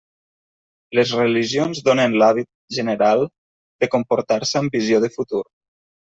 [0.99, 3.21] Les religions donen l'hàbit general
[3.83, 5.43] de comportar-se amb visió de futur.